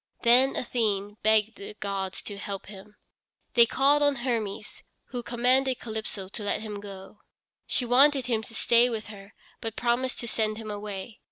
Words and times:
Then 0.23 0.55
Athene 0.55 1.17
begged 1.21 1.57
the 1.59 1.75
gods 1.75 2.23
to 2.23 2.39
help 2.39 2.65
him. 2.65 2.95
They 3.53 3.67
called 3.67 4.01
on 4.01 4.15
Hermes, 4.15 4.81
who 5.09 5.21
commanded 5.21 5.77
Calypso 5.79 6.27
to 6.27 6.43
let 6.43 6.61
him 6.61 6.79
go. 6.79 7.19
She 7.67 7.85
wanted 7.85 8.25
him 8.25 8.41
to 8.41 8.55
stay 8.55 8.89
with 8.89 9.05
her 9.09 9.35
but 9.59 9.75
promised 9.75 10.19
to 10.21 10.27
send 10.27 10.57
him 10.57 10.71
away. 10.71 11.19